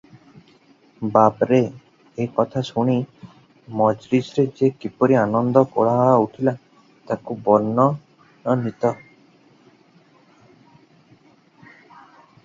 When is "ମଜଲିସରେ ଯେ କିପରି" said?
3.81-5.19